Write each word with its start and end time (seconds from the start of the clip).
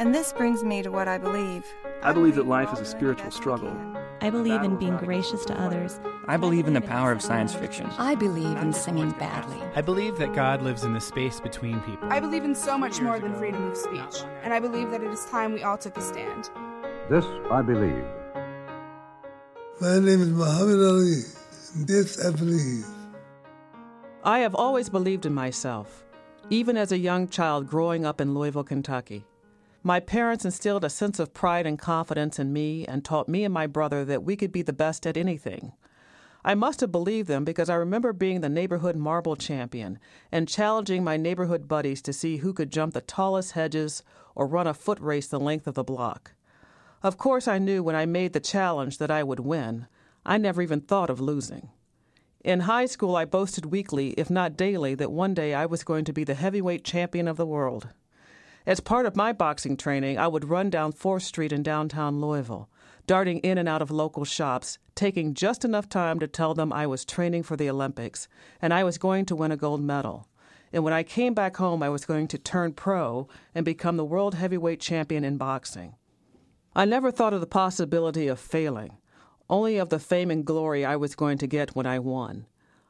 And 0.00 0.14
this 0.14 0.32
brings 0.32 0.64
me 0.64 0.80
to 0.80 0.88
what 0.88 1.08
I 1.08 1.18
believe. 1.18 1.62
I 2.02 2.14
believe 2.14 2.36
that 2.36 2.46
life 2.46 2.72
is 2.72 2.80
a 2.80 2.86
spiritual 2.86 3.30
struggle. 3.30 3.76
I 4.22 4.30
believe 4.30 4.62
in 4.62 4.78
being 4.78 4.96
gracious 4.96 5.44
to 5.44 5.60
others. 5.60 6.00
I 6.26 6.38
believe 6.38 6.66
in 6.66 6.72
the 6.72 6.80
power 6.80 7.12
of 7.12 7.20
science 7.20 7.54
fiction. 7.54 7.84
I 7.98 8.14
believe 8.14 8.56
in 8.56 8.72
singing 8.72 9.10
badly. 9.10 9.58
I 9.76 9.82
believe 9.82 10.16
that 10.16 10.32
God 10.32 10.62
lives 10.62 10.84
in 10.84 10.94
the 10.94 11.02
space 11.02 11.38
between 11.38 11.80
people. 11.80 12.10
I 12.10 12.18
believe 12.18 12.44
in 12.44 12.54
so 12.54 12.78
much 12.78 13.02
more 13.02 13.20
than 13.20 13.34
freedom 13.34 13.62
of 13.70 13.76
speech, 13.76 14.24
and 14.42 14.54
I 14.54 14.58
believe 14.58 14.90
that 14.90 15.02
it 15.02 15.10
is 15.10 15.26
time 15.26 15.52
we 15.52 15.62
all 15.62 15.76
took 15.76 15.98
a 15.98 16.00
stand. 16.00 16.48
This 17.10 17.26
I 17.50 17.60
believe. 17.60 18.04
My 19.82 19.98
name 19.98 20.22
is 20.22 20.30
Muhammad 20.30 20.80
Ali. 20.80 21.24
This 21.76 22.24
I 22.24 22.30
believe. 22.30 22.86
I 24.24 24.38
have 24.38 24.54
always 24.54 24.88
believed 24.88 25.26
in 25.26 25.34
myself, 25.34 26.06
even 26.48 26.78
as 26.78 26.90
a 26.90 26.96
young 26.96 27.28
child 27.28 27.66
growing 27.66 28.06
up 28.06 28.18
in 28.18 28.32
Louisville, 28.32 28.64
Kentucky. 28.64 29.26
My 29.82 29.98
parents 29.98 30.44
instilled 30.44 30.84
a 30.84 30.90
sense 30.90 31.18
of 31.18 31.32
pride 31.32 31.66
and 31.66 31.78
confidence 31.78 32.38
in 32.38 32.52
me 32.52 32.84
and 32.86 33.02
taught 33.02 33.28
me 33.28 33.44
and 33.44 33.54
my 33.54 33.66
brother 33.66 34.04
that 34.04 34.22
we 34.22 34.36
could 34.36 34.52
be 34.52 34.60
the 34.60 34.74
best 34.74 35.06
at 35.06 35.16
anything. 35.16 35.72
I 36.44 36.54
must 36.54 36.80
have 36.80 36.92
believed 36.92 37.28
them 37.28 37.44
because 37.44 37.70
I 37.70 37.76
remember 37.76 38.12
being 38.12 38.40
the 38.40 38.48
neighborhood 38.50 38.96
marble 38.96 39.36
champion 39.36 39.98
and 40.30 40.46
challenging 40.46 41.02
my 41.02 41.16
neighborhood 41.16 41.66
buddies 41.66 42.02
to 42.02 42.12
see 42.12 42.38
who 42.38 42.52
could 42.52 42.70
jump 42.70 42.92
the 42.92 43.00
tallest 43.00 43.52
hedges 43.52 44.02
or 44.34 44.46
run 44.46 44.66
a 44.66 44.74
foot 44.74 45.00
race 45.00 45.26
the 45.26 45.40
length 45.40 45.66
of 45.66 45.74
the 45.74 45.84
block. 45.84 46.32
Of 47.02 47.16
course, 47.16 47.48
I 47.48 47.58
knew 47.58 47.82
when 47.82 47.96
I 47.96 48.04
made 48.04 48.34
the 48.34 48.40
challenge 48.40 48.98
that 48.98 49.10
I 49.10 49.22
would 49.22 49.40
win. 49.40 49.86
I 50.26 50.36
never 50.36 50.60
even 50.60 50.82
thought 50.82 51.08
of 51.08 51.20
losing. 51.20 51.70
In 52.44 52.60
high 52.60 52.86
school, 52.86 53.16
I 53.16 53.24
boasted 53.24 53.66
weekly, 53.66 54.10
if 54.10 54.28
not 54.28 54.56
daily, 54.56 54.94
that 54.94 55.12
one 55.12 55.32
day 55.32 55.54
I 55.54 55.64
was 55.64 55.84
going 55.84 56.04
to 56.06 56.12
be 56.12 56.24
the 56.24 56.34
heavyweight 56.34 56.84
champion 56.84 57.28
of 57.28 57.38
the 57.38 57.46
world. 57.46 57.88
As 58.70 58.78
part 58.78 59.04
of 59.04 59.16
my 59.16 59.32
boxing 59.32 59.76
training, 59.76 60.16
I 60.16 60.28
would 60.28 60.48
run 60.48 60.70
down 60.70 60.92
4th 60.92 61.22
Street 61.22 61.50
in 61.50 61.60
downtown 61.60 62.20
Louisville, 62.20 62.68
darting 63.04 63.40
in 63.40 63.58
and 63.58 63.68
out 63.68 63.82
of 63.82 63.90
local 63.90 64.24
shops, 64.24 64.78
taking 64.94 65.34
just 65.34 65.64
enough 65.64 65.88
time 65.88 66.20
to 66.20 66.28
tell 66.28 66.54
them 66.54 66.72
I 66.72 66.86
was 66.86 67.04
training 67.04 67.42
for 67.42 67.56
the 67.56 67.68
Olympics 67.68 68.28
and 68.62 68.72
I 68.72 68.84
was 68.84 68.96
going 68.96 69.26
to 69.26 69.34
win 69.34 69.50
a 69.50 69.56
gold 69.56 69.82
medal. 69.82 70.28
And 70.72 70.84
when 70.84 70.92
I 70.92 71.02
came 71.02 71.34
back 71.34 71.56
home, 71.56 71.82
I 71.82 71.88
was 71.88 72.04
going 72.04 72.28
to 72.28 72.38
turn 72.38 72.72
pro 72.72 73.26
and 73.56 73.64
become 73.64 73.96
the 73.96 74.04
world 74.04 74.36
heavyweight 74.36 74.78
champion 74.78 75.24
in 75.24 75.36
boxing. 75.36 75.96
I 76.72 76.84
never 76.84 77.10
thought 77.10 77.34
of 77.34 77.40
the 77.40 77.48
possibility 77.48 78.28
of 78.28 78.38
failing, 78.38 78.98
only 79.48 79.78
of 79.78 79.88
the 79.88 79.98
fame 79.98 80.30
and 80.30 80.44
glory 80.44 80.84
I 80.84 80.94
was 80.94 81.16
going 81.16 81.38
to 81.38 81.48
get 81.48 81.74
when 81.74 81.86
I 81.86 81.98
won. 81.98 82.46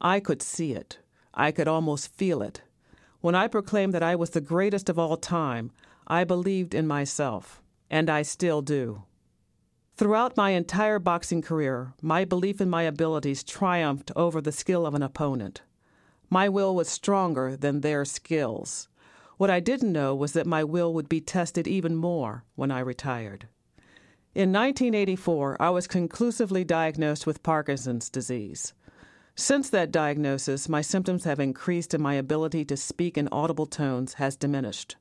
I 0.00 0.20
could 0.20 0.40
see 0.40 0.72
it. 0.72 1.00
I 1.34 1.50
could 1.50 1.66
almost 1.66 2.14
feel 2.14 2.42
it. 2.42 2.62
When 3.24 3.34
I 3.34 3.48
proclaimed 3.48 3.94
that 3.94 4.02
I 4.02 4.16
was 4.16 4.28
the 4.28 4.42
greatest 4.42 4.90
of 4.90 4.98
all 4.98 5.16
time, 5.16 5.70
I 6.06 6.24
believed 6.24 6.74
in 6.74 6.86
myself, 6.86 7.62
and 7.88 8.10
I 8.10 8.20
still 8.20 8.60
do. 8.60 9.04
Throughout 9.96 10.36
my 10.36 10.50
entire 10.50 10.98
boxing 10.98 11.40
career, 11.40 11.94
my 12.02 12.26
belief 12.26 12.60
in 12.60 12.68
my 12.68 12.82
abilities 12.82 13.42
triumphed 13.42 14.12
over 14.14 14.42
the 14.42 14.52
skill 14.52 14.84
of 14.84 14.92
an 14.92 15.02
opponent. 15.02 15.62
My 16.28 16.50
will 16.50 16.74
was 16.74 16.90
stronger 16.90 17.56
than 17.56 17.80
their 17.80 18.04
skills. 18.04 18.90
What 19.38 19.48
I 19.48 19.58
didn't 19.58 19.90
know 19.90 20.14
was 20.14 20.34
that 20.34 20.46
my 20.46 20.62
will 20.62 20.92
would 20.92 21.08
be 21.08 21.22
tested 21.22 21.66
even 21.66 21.96
more 21.96 22.44
when 22.56 22.70
I 22.70 22.80
retired. 22.80 23.48
In 24.34 24.52
1984, 24.52 25.56
I 25.62 25.70
was 25.70 25.86
conclusively 25.86 26.62
diagnosed 26.62 27.26
with 27.26 27.42
Parkinson's 27.42 28.10
disease. 28.10 28.74
Since 29.36 29.70
that 29.70 29.90
diagnosis, 29.90 30.68
my 30.68 30.80
symptoms 30.80 31.24
have 31.24 31.40
increased 31.40 31.92
and 31.92 32.02
my 32.02 32.14
ability 32.14 32.64
to 32.66 32.76
speak 32.76 33.18
in 33.18 33.28
audible 33.32 33.66
tones 33.66 34.14
has 34.14 34.36
diminished. 34.36 34.94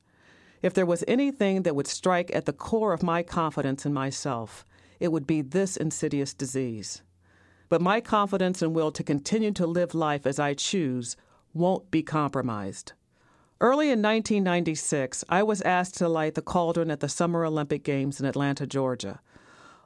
If 0.63 0.73
there 0.73 0.87
was 0.87 1.03
anything 1.07 1.61
that 1.63 1.75
would 1.75 1.85
strike 1.85 2.33
at 2.33 2.45
the 2.45 2.53
core 2.53 2.93
of 2.93 3.03
my 3.03 3.21
confidence 3.21 3.85
in 3.85 3.93
myself, 3.93 4.65
it 4.99 5.11
would 5.11 5.27
be 5.27 5.41
this 5.41 5.77
insidious 5.77 6.33
disease. 6.33 7.03
But 7.69 7.81
my 7.81 8.01
confidence 8.01 8.63
and 8.63 8.73
will 8.73 8.91
to 8.93 9.03
continue 9.03 9.51
to 9.51 9.67
live 9.67 9.93
life 9.93 10.25
as 10.25 10.39
I 10.39 10.55
choose 10.55 11.15
won't 11.53 11.91
be 11.91 12.01
compromised. 12.01 12.93
Early 13.61 13.87
in 13.87 14.01
1996, 14.01 15.23
I 15.29 15.43
was 15.43 15.61
asked 15.61 15.95
to 15.97 16.09
light 16.09 16.33
the 16.33 16.41
cauldron 16.41 16.89
at 16.89 17.01
the 17.01 17.09
Summer 17.09 17.45
Olympic 17.45 17.83
Games 17.83 18.19
in 18.19 18.25
Atlanta, 18.25 18.65
Georgia. 18.65 19.21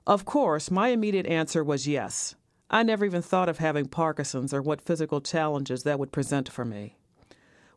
Of 0.05 0.23
course, 0.23 0.71
my 0.71 0.89
immediate 0.89 1.25
answer 1.25 1.63
was 1.63 1.87
yes. 1.87 2.35
I 2.69 2.83
never 2.83 3.05
even 3.05 3.21
thought 3.21 3.47
of 3.47 3.59
having 3.59 3.85
Parkinson's 3.85 4.53
or 4.53 4.61
what 4.61 4.81
physical 4.81 5.21
challenges 5.21 5.83
that 5.83 5.99
would 5.99 6.11
present 6.11 6.49
for 6.49 6.65
me. 6.65 6.97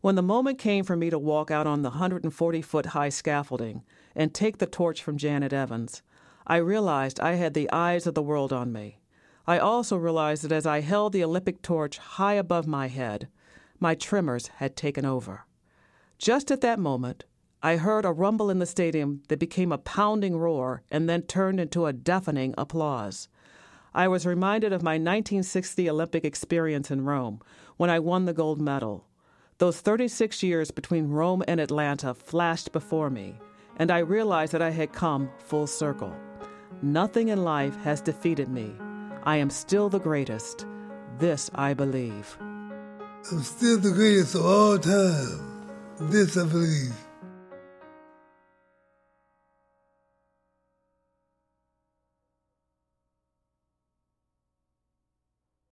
When 0.00 0.16
the 0.16 0.22
moment 0.22 0.58
came 0.58 0.84
for 0.84 0.96
me 0.96 1.10
to 1.10 1.18
walk 1.18 1.50
out 1.50 1.66
on 1.66 1.82
the 1.82 1.90
140 1.90 2.62
foot 2.62 2.86
high 2.86 3.10
scaffolding 3.10 3.84
and 4.16 4.34
take 4.34 4.58
the 4.58 4.66
torch 4.66 5.02
from 5.02 5.18
Janet 5.18 5.52
Evans, 5.52 6.02
I 6.46 6.56
realized 6.56 7.20
I 7.20 7.34
had 7.34 7.54
the 7.54 7.70
eyes 7.70 8.06
of 8.06 8.14
the 8.14 8.22
world 8.22 8.52
on 8.52 8.72
me. 8.72 8.98
I 9.46 9.58
also 9.58 9.96
realized 9.96 10.42
that 10.44 10.52
as 10.52 10.66
I 10.66 10.80
held 10.80 11.12
the 11.12 11.22
Olympic 11.22 11.62
torch 11.62 11.98
high 11.98 12.34
above 12.34 12.66
my 12.66 12.88
head, 12.88 13.28
my 13.78 13.94
tremors 13.94 14.48
had 14.56 14.74
taken 14.74 15.04
over. 15.04 15.44
Just 16.18 16.50
at 16.50 16.62
that 16.62 16.78
moment, 16.78 17.24
I 17.62 17.76
heard 17.76 18.04
a 18.04 18.12
rumble 18.12 18.50
in 18.50 18.58
the 18.58 18.66
stadium 18.66 19.22
that 19.28 19.38
became 19.38 19.70
a 19.70 19.78
pounding 19.78 20.36
roar 20.36 20.82
and 20.90 21.08
then 21.08 21.22
turned 21.22 21.60
into 21.60 21.86
a 21.86 21.92
deafening 21.92 22.54
applause. 22.56 23.28
I 23.94 24.06
was 24.06 24.24
reminded 24.24 24.72
of 24.72 24.82
my 24.82 24.92
1960 24.92 25.90
Olympic 25.90 26.24
experience 26.24 26.90
in 26.90 27.04
Rome 27.04 27.40
when 27.76 27.90
I 27.90 27.98
won 27.98 28.24
the 28.24 28.32
gold 28.32 28.60
medal. 28.60 29.04
Those 29.58 29.80
36 29.80 30.42
years 30.42 30.70
between 30.70 31.08
Rome 31.08 31.42
and 31.48 31.60
Atlanta 31.60 32.14
flashed 32.14 32.72
before 32.72 33.10
me, 33.10 33.40
and 33.76 33.90
I 33.90 33.98
realized 33.98 34.52
that 34.52 34.62
I 34.62 34.70
had 34.70 34.92
come 34.92 35.28
full 35.38 35.66
circle. 35.66 36.14
Nothing 36.82 37.28
in 37.28 37.44
life 37.44 37.76
has 37.82 38.00
defeated 38.00 38.48
me. 38.48 38.72
I 39.24 39.36
am 39.36 39.50
still 39.50 39.88
the 39.88 39.98
greatest. 39.98 40.66
This 41.18 41.50
I 41.54 41.74
believe. 41.74 42.38
I'm 42.40 43.42
still 43.42 43.78
the 43.78 43.90
greatest 43.90 44.34
of 44.34 44.46
all 44.46 44.78
time. 44.78 45.66
This 45.98 46.36
I 46.36 46.46
believe. 46.46 46.94